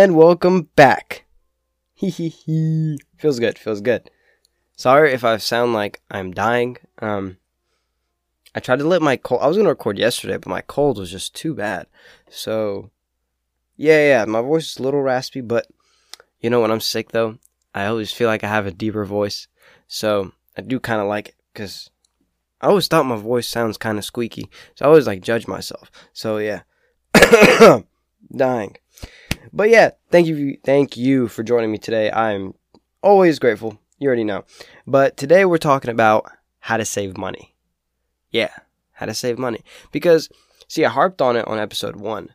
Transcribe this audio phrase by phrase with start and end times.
[0.00, 1.24] And welcome back.
[1.98, 4.08] Feels good, feels good.
[4.76, 6.76] Sorry if I sound like I'm dying.
[7.02, 7.38] Um
[8.54, 11.10] I tried to let my cold I was gonna record yesterday, but my cold was
[11.10, 11.88] just too bad.
[12.30, 12.92] So
[13.76, 15.66] yeah, yeah, my voice is a little raspy, but
[16.40, 17.40] you know when I'm sick though,
[17.74, 19.48] I always feel like I have a deeper voice.
[19.88, 21.90] So I do kinda like it because
[22.60, 24.48] I always thought my voice sounds kinda squeaky.
[24.76, 25.90] So I always like judge myself.
[26.12, 26.60] So yeah.
[28.36, 28.76] dying.
[29.58, 32.12] But yeah, thank you, thank you for joining me today.
[32.12, 32.54] I'm
[33.02, 33.76] always grateful.
[33.98, 34.44] You already know.
[34.86, 37.56] But today we're talking about how to save money.
[38.30, 38.52] Yeah,
[38.92, 39.64] how to save money.
[39.90, 40.28] Because,
[40.68, 42.28] see, I harped on it on episode one.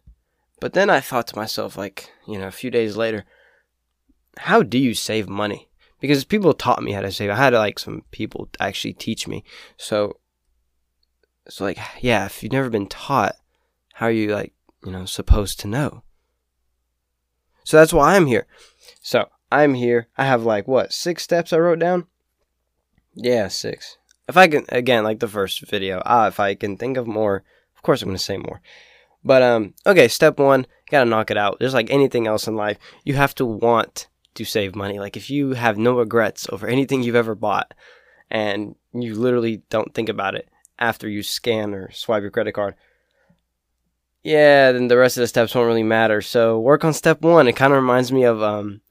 [0.59, 3.23] But then I thought to myself, like, you know, a few days later,
[4.39, 5.69] how do you save money?
[6.01, 7.29] Because people taught me how to save.
[7.29, 9.45] I had like some people actually teach me.
[9.77, 10.17] So,
[11.47, 13.37] so like, yeah, if you've never been taught,
[13.93, 14.51] how are you like,
[14.83, 16.03] you know, supposed to know?
[17.63, 18.47] So that's why I'm here.
[19.01, 20.07] So I'm here.
[20.17, 22.07] I have like what six steps I wrote down.
[23.15, 23.97] Yeah, six.
[24.27, 27.43] If I can, again, like the first video, ah, if I can think of more,
[27.75, 28.61] of course I'm gonna say more.
[29.23, 31.59] But um, okay, step one, gotta knock it out.
[31.59, 34.99] Just like anything else in life, you have to want to save money.
[34.99, 37.73] Like if you have no regrets over anything you've ever bought,
[38.29, 42.75] and you literally don't think about it after you scan or swipe your credit card,
[44.23, 46.21] yeah, then the rest of the steps won't really matter.
[46.21, 47.47] So work on step one.
[47.47, 48.81] It kind of reminds me of um,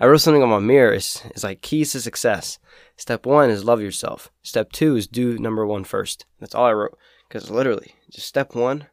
[0.00, 0.94] I wrote something on my mirror.
[0.94, 2.58] It's, it's like keys to success.
[2.96, 4.30] Step one is love yourself.
[4.42, 6.24] Step two is do number one first.
[6.40, 6.98] That's all I wrote.
[7.28, 8.86] Because literally, just step one.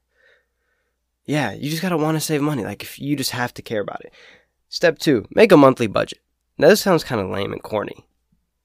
[1.25, 2.65] Yeah, you just gotta want to save money.
[2.65, 4.11] Like if you just have to care about it.
[4.67, 6.19] Step two, make a monthly budget.
[6.57, 8.05] Now this sounds kind of lame and corny,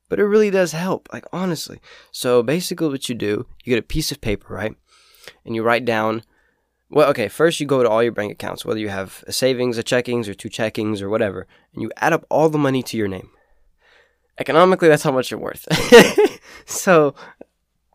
[0.09, 1.09] but it really does help.
[1.13, 1.81] Like honestly.
[2.11, 4.75] So basically, what you do, you get a piece of paper, right,
[5.45, 6.25] and you write down
[6.91, 9.79] well, okay, first you go to all your bank accounts, whether you have a savings,
[9.79, 12.97] a checkings, or two checkings, or whatever, and you add up all the money to
[12.97, 13.31] your name.
[14.39, 15.67] Economically, that's how much you're worth.
[16.67, 17.15] so,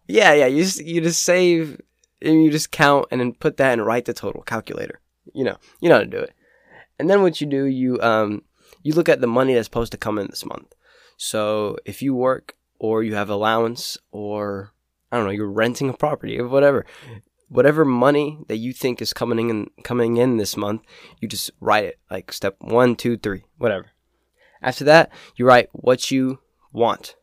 [0.08, 1.82] yeah, yeah, you just, you just save
[2.22, 5.02] and you just count and then put that and write the total calculator.
[5.34, 6.34] You know, you know how to do it.
[6.98, 8.44] And then what you do, you um,
[8.84, 10.74] you look at the money that's supposed to come in this month.
[11.18, 14.72] So if you work or you have allowance or
[15.12, 16.86] I don't know, you're renting a property or whatever,
[17.56, 20.82] whatever money that you think is coming in coming in this month,
[21.20, 23.88] you just write it like step one, two, three, whatever.
[24.62, 26.40] After that, you write what you
[26.72, 27.16] want.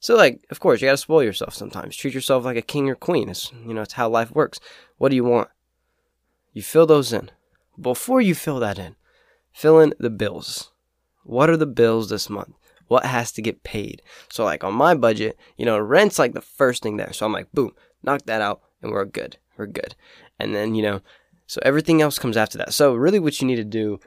[0.00, 1.96] So like, of course, you gotta spoil yourself sometimes.
[1.96, 3.28] Treat yourself like a king or queen.
[3.28, 4.60] It's you know, it's how life works.
[4.98, 5.48] What do you want?
[6.52, 7.30] You fill those in.
[7.78, 8.96] Before you fill that in,
[9.52, 10.72] fill in the bills.
[11.24, 12.54] What are the bills this month?
[12.88, 14.00] What has to get paid?
[14.30, 17.12] So like on my budget, you know, rent's like the first thing there.
[17.12, 17.72] So I'm like, boom,
[18.02, 19.94] knock that out and we're good we're good.
[20.38, 21.00] And then, you know,
[21.46, 22.74] so everything else comes after that.
[22.74, 24.00] So really what you need to do,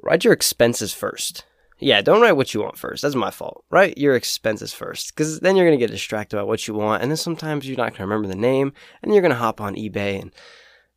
[0.00, 1.44] write your expenses first.
[1.78, 3.02] Yeah, don't write what you want first.
[3.02, 3.64] That's my fault.
[3.70, 7.02] Write your expenses first because then you're going to get distracted by what you want.
[7.02, 9.60] And then sometimes you're not going to remember the name and you're going to hop
[9.60, 10.32] on eBay and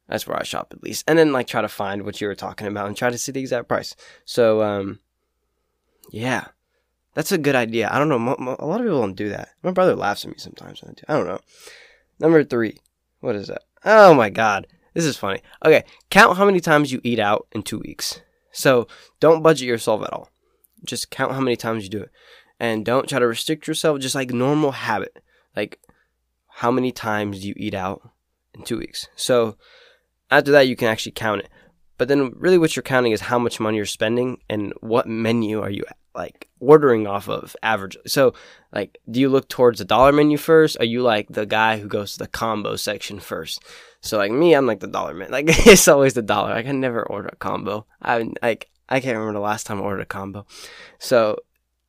[0.08, 1.04] that's where I shop at least.
[1.08, 3.32] And then like try to find what you were talking about and try to see
[3.32, 3.96] the exact price.
[4.24, 5.00] So, um,
[6.12, 6.46] yeah,
[7.14, 7.90] that's a good idea.
[7.92, 8.56] I don't know.
[8.60, 9.50] a lot of people don't do that.
[9.64, 11.04] My brother laughs at me sometimes when I do.
[11.10, 11.40] I don't know.
[12.20, 12.78] Number three.
[13.20, 13.64] What is that?
[13.86, 14.68] Oh my god.
[14.94, 15.42] This is funny.
[15.64, 18.22] Okay, count how many times you eat out in two weeks.
[18.52, 18.88] So
[19.20, 20.30] don't budget yourself at all.
[20.84, 22.12] Just count how many times you do it.
[22.60, 25.24] And don't try to restrict yourself, just like normal habit.
[25.56, 25.80] Like
[26.48, 28.02] how many times do you eat out
[28.54, 29.08] in two weeks?
[29.16, 29.56] So
[30.32, 31.50] after that, you can actually count it.
[31.98, 35.62] But then, really, what you're counting is how much money you're spending and what menu
[35.62, 35.84] are you
[36.16, 37.98] like ordering off of average.
[38.08, 38.34] So,
[38.74, 40.78] like, do you look towards the dollar menu first?
[40.80, 43.64] Are you like the guy who goes to the combo section first?
[44.02, 45.32] So, like me, I'm like the dollar man.
[45.40, 46.52] Like, it's always the dollar.
[46.52, 47.86] I can never order a combo.
[48.02, 50.46] I like I can't remember the last time I ordered a combo.
[50.98, 51.38] So,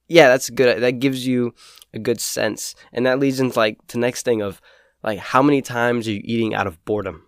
[0.08, 0.82] yeah, that's good.
[0.82, 1.54] That gives you
[1.94, 4.60] a good sense, and that leads into like the next thing of
[5.02, 7.26] like how many times are you eating out of boredom?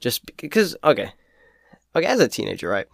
[0.00, 1.12] Just because, okay,
[1.94, 2.86] okay, as a teenager, right?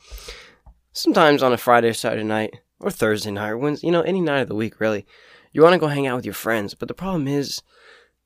[0.93, 4.21] Sometimes on a Friday or Saturday night, or Thursday night, or Wednesday, you know, any
[4.21, 5.07] night of the week, really,
[5.53, 6.75] you want to go hang out with your friends.
[6.75, 7.63] But the problem is,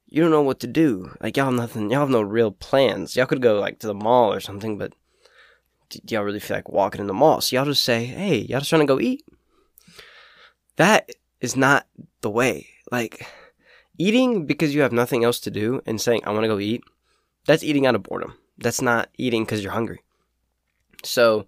[0.07, 1.15] you don't know what to do.
[1.21, 3.17] Like y'all have nothing, y'all have no real plans.
[3.17, 4.93] Y'all could go like to the mall or something, but
[6.09, 7.41] y'all really feel like walking in the mall?
[7.41, 9.25] So y'all just say, "Hey, y'all just trying to go eat."
[10.77, 11.11] That
[11.41, 11.87] is not
[12.21, 12.69] the way.
[12.91, 13.27] Like
[13.99, 16.83] eating because you have nothing else to do and saying, "I want to go eat."
[17.47, 18.35] That's eating out of boredom.
[18.59, 20.03] That's not eating because you're hungry.
[21.03, 21.47] So,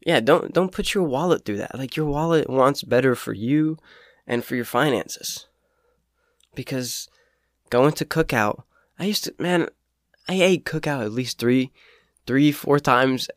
[0.00, 1.78] yeah, don't don't put your wallet through that.
[1.78, 3.78] Like your wallet wants better for you
[4.26, 5.46] and for your finances.
[6.54, 7.08] Because
[7.70, 8.62] going to cookout,
[8.98, 9.68] I used to man,
[10.28, 11.72] I ate cookout at least three,
[12.26, 13.28] three, four times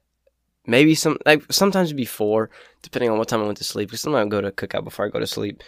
[0.65, 2.49] maybe some like sometimes before,
[2.81, 3.89] depending on what time I went to sleep.
[3.89, 5.63] Because sometimes I go to cookout before I go to sleep.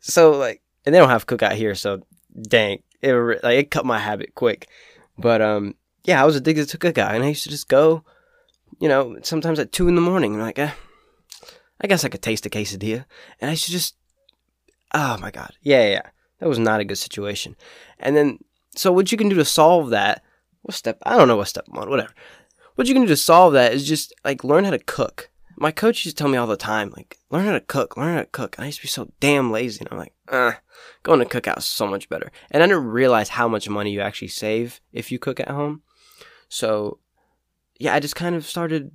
[0.00, 2.02] So like, and they don't have cookout here, so
[2.40, 4.68] dang, it like it cut my habit quick.
[5.18, 5.74] But um,
[6.04, 8.04] yeah, I was addicted to cookout, and I used to just go,
[8.82, 10.34] you know, sometimes at two in the morning.
[10.34, 10.72] I'm like, eh,
[11.80, 13.04] I guess I could taste a quesadilla,
[13.40, 13.96] and I should just,
[14.92, 16.02] oh my god, yeah, yeah,
[16.40, 17.56] that was not a good situation.
[17.98, 18.38] And then,
[18.74, 20.22] so what you can do to solve that?
[20.62, 20.98] What step?
[21.02, 22.12] I don't know what step one, whatever
[22.74, 25.30] what you can do to solve that is just like learn how to cook.
[25.56, 28.14] My coach used to tell me all the time, like, learn how to cook, learn
[28.14, 28.56] how to cook.
[28.56, 29.80] And I used to be so damn lazy.
[29.80, 30.52] And I'm like, uh,
[31.02, 32.32] going to cookout is so much better.
[32.50, 35.82] And I didn't realize how much money you actually save if you cook at home.
[36.48, 36.98] So,
[37.78, 38.92] yeah, I just kind of started,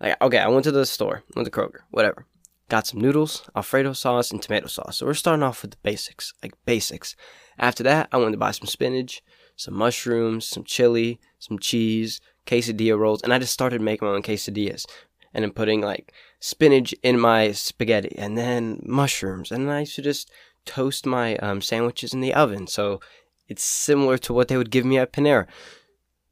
[0.00, 2.26] like, okay, I went to the store, went to Kroger, whatever.
[2.68, 4.98] Got some noodles, Alfredo sauce, and tomato sauce.
[4.98, 7.16] So we're starting off with the basics, like basics.
[7.58, 9.22] After that, I went to buy some spinach,
[9.56, 14.22] some mushrooms, some chili, some cheese, quesadilla rolls, and I just started making my own
[14.22, 14.86] quesadillas,
[15.34, 19.96] and then putting like spinach in my spaghetti, and then mushrooms, and then I used
[19.96, 20.30] to just
[20.64, 23.00] toast my um, sandwiches in the oven, so
[23.48, 25.46] it's similar to what they would give me at Panera.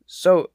[0.06, 0.50] So,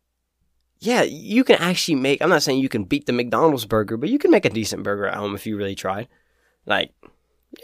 [0.83, 2.21] yeah, you can actually make.
[2.21, 4.83] I'm not saying you can beat the McDonald's burger, but you can make a decent
[4.83, 6.09] burger at home if you really tried.
[6.65, 6.91] Like,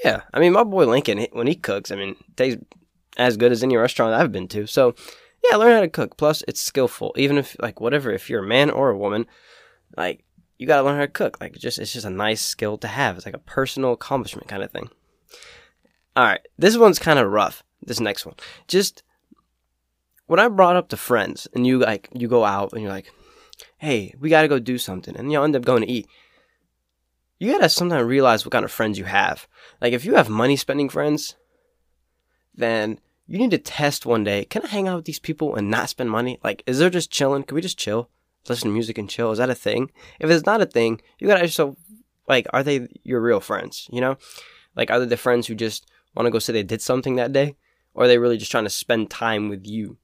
[0.04, 2.63] yeah, I mean, my boy Lincoln, when he cooks, I mean, tastes
[3.18, 4.66] as good as any restaurant I've been to.
[4.68, 4.95] So,
[5.44, 6.16] yeah, learn how to cook.
[6.16, 7.13] Plus, it's skillful.
[7.18, 9.25] Even if like whatever, if you're a man or a woman,
[9.98, 10.24] like
[10.57, 11.42] you gotta learn how to cook.
[11.42, 13.18] Like just it's just a nice skill to have.
[13.18, 14.89] It's like a personal accomplishment kind of thing.
[16.16, 17.63] All right, this one's kind of rough.
[17.81, 18.36] This next one,
[18.68, 19.04] just
[20.30, 23.12] when I brought up to friends, and you like you go out and you're like,
[23.80, 26.08] hey, we gotta go do something, and you end up going to eat.
[27.40, 29.48] You gotta sometimes realize what kind of friends you have.
[29.81, 31.36] Like if you have money spending friends,
[32.54, 34.46] then you need to test one day.
[34.46, 36.40] Can I hang out with these people and not spend money?
[36.44, 37.42] Like, is there just chilling?
[37.42, 38.12] Can we just chill,
[38.48, 39.31] listen to music and chill?
[39.31, 39.90] Is that a thing?
[40.20, 41.76] If it's not a thing, you gotta so
[42.28, 43.88] like, are they your real friends?
[43.92, 44.18] You know,
[44.76, 47.34] like, are they the friends who just want to go say they did something that
[47.34, 47.56] day,
[47.96, 49.98] or are they really just trying to spend time with you?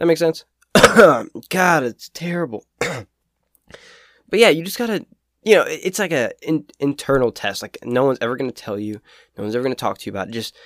[0.00, 0.46] That makes sense.
[0.74, 2.64] God, it's terrible.
[2.78, 3.06] but
[4.32, 5.04] yeah, you just gotta
[5.42, 7.60] you know, it's like a in, internal test.
[7.60, 9.02] Like no one's ever to tell you,
[9.36, 10.32] no one's ever to talk to you about it.
[10.32, 10.56] Just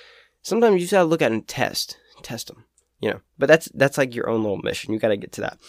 [0.41, 2.63] sometimes you just gotta look at and test, test them,
[3.01, 3.19] you know.
[3.37, 4.93] But that's that's like your own little mission.
[4.93, 5.59] You gotta get to that.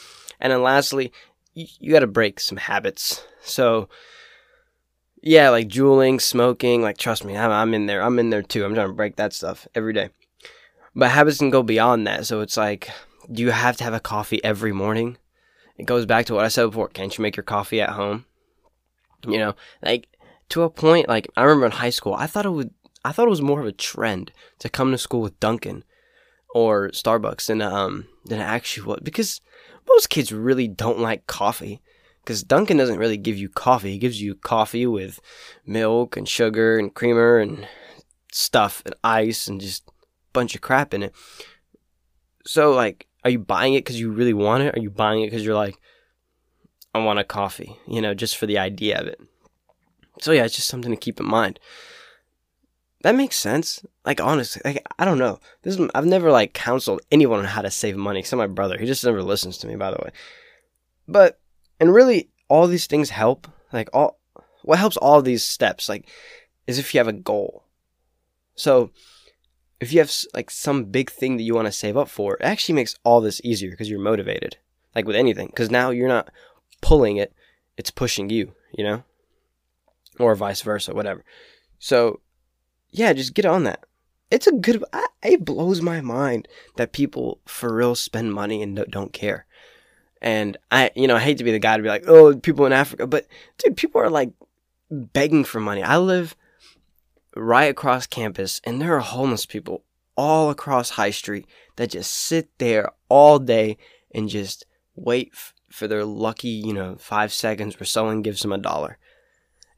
[0.40, 1.12] And then lastly,
[1.54, 3.26] you, you gotta break some habits.
[3.42, 3.88] So
[5.22, 8.00] yeah, like juuling, smoking, like trust me, I'm, I'm in there.
[8.00, 8.64] I'm in there too.
[8.64, 10.10] I'm trying to break that stuff every day.
[10.94, 12.26] But habits can go beyond that.
[12.26, 12.88] So it's like,
[13.30, 15.18] do you have to have a coffee every morning?
[15.76, 16.88] It goes back to what I said before.
[16.88, 18.24] Can't you make your coffee at home?
[19.26, 20.08] You know, like
[20.50, 22.72] to a point, like I remember in high school, I thought it would
[23.04, 25.84] I thought it was more of a trend to come to school with Dunkin'
[26.54, 29.40] or Starbucks than um than actually was because
[29.88, 31.80] most kids really don't like coffee
[32.22, 33.94] because Dunkin' doesn't really give you coffee.
[33.94, 35.20] It gives you coffee with
[35.64, 37.68] milk and sugar and creamer and
[38.32, 39.92] stuff and ice and just a
[40.32, 41.14] bunch of crap in it.
[42.44, 44.76] So like, are you buying it because you really want it?
[44.76, 45.76] Are you buying it because you're like,
[46.94, 49.20] I want a coffee, you know, just for the idea of it?
[50.20, 51.58] So yeah, it's just something to keep in mind.
[53.02, 53.84] That makes sense.
[54.04, 55.40] Like honestly, like I don't know.
[55.62, 58.78] This is, I've never like counseled anyone on how to save money except my brother.
[58.78, 60.10] He just never listens to me, by the way.
[61.08, 61.40] But
[61.80, 63.48] and really, all these things help.
[63.72, 64.20] Like all,
[64.62, 66.08] what helps all these steps, like,
[66.68, 67.64] is if you have a goal.
[68.54, 68.92] So,
[69.80, 72.44] if you have like some big thing that you want to save up for, it
[72.44, 74.56] actually makes all this easier because you're motivated.
[74.94, 76.30] Like with anything, because now you're not
[76.80, 77.34] pulling it;
[77.76, 78.54] it's pushing you.
[78.72, 79.02] You know,
[80.18, 81.24] or vice versa, whatever.
[81.78, 82.20] So
[82.90, 83.84] yeah, just get on that.
[84.30, 84.82] It's a good.
[84.92, 89.46] I, it blows my mind that people for real spend money and don't care.
[90.22, 92.64] And I, you know, I hate to be the guy to be like, oh, people
[92.64, 93.26] in Africa, but
[93.58, 94.30] dude, people are like
[94.90, 95.82] begging for money.
[95.82, 96.34] I live
[97.36, 99.84] right across campus, and there are homeless people
[100.16, 103.76] all across High Street that just sit there all day
[104.14, 104.64] and just
[104.94, 108.98] wait f- for their lucky, you know, five seconds where someone gives them a dollar.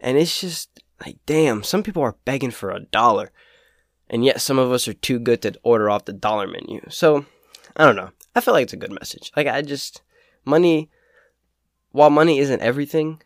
[0.00, 3.32] And it's just, like, damn, some people are begging for a dollar.
[4.08, 6.80] And yet some of us are too good to order off the dollar menu.
[6.88, 7.26] So,
[7.76, 8.10] I don't know.
[8.34, 9.32] I feel like it's a good message.
[9.36, 10.02] Like, I just,
[10.44, 10.88] money,
[11.90, 13.20] while money isn't everything,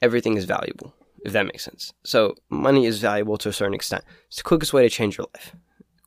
[0.00, 1.92] everything is valuable, if that makes sense.
[2.04, 4.04] So, money is valuable to a certain extent.
[4.28, 5.54] It's the quickest way to change your life.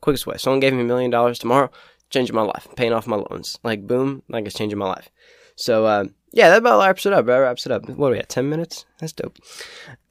[0.02, 0.38] Quickest way.
[0.38, 1.70] Someone gave me a million dollars tomorrow,
[2.10, 3.58] changing my life, paying off my loans.
[3.64, 5.10] Like, boom, like it's changing my life.
[5.56, 7.26] So, uh, yeah, that about wraps it up.
[7.26, 7.88] That wraps it up.
[7.90, 8.28] What are we at?
[8.28, 8.86] 10 minutes?
[9.00, 9.38] That's dope.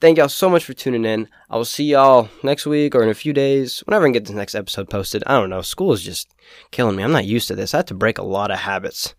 [0.00, 1.28] Thank y'all so much for tuning in.
[1.50, 4.24] I will see y'all next week or in a few days, whenever I can get
[4.24, 5.22] this next episode posted.
[5.26, 5.60] I don't know.
[5.60, 6.34] School is just
[6.70, 7.02] killing me.
[7.02, 7.74] I'm not used to this.
[7.74, 9.14] I have to break a lot of habits.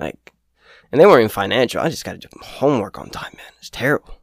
[0.00, 0.32] Like,
[0.90, 1.80] And they weren't even financial.
[1.80, 3.52] I just got to do homework on time, man.
[3.58, 4.17] It's terrible.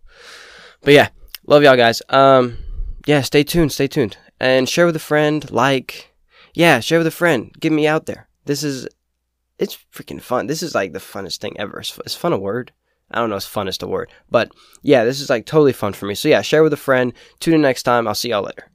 [0.86, 1.10] But yeah,
[1.48, 2.04] love y'all guys.
[2.10, 2.60] Um,
[3.08, 4.18] yeah, stay tuned, stay tuned.
[4.40, 6.14] And share with a friend, like,
[6.54, 7.52] yeah, share with a friend.
[7.60, 8.30] Get me out there.
[8.46, 8.88] This is,
[9.58, 10.46] it's freaking fun.
[10.46, 11.82] This is like the funnest thing ever.
[11.82, 12.72] Is, is fun a word?
[13.10, 14.12] I don't know if fun the word.
[14.30, 14.52] But
[14.84, 16.14] yeah, this is like totally fun for me.
[16.14, 17.14] So yeah, share with a friend.
[17.40, 18.08] Tune in next time.
[18.08, 18.70] I'll see y'all later.